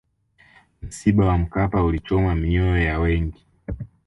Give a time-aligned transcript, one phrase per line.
[0.81, 3.45] msiba wa mkapa ulichoma mioyo ya wengi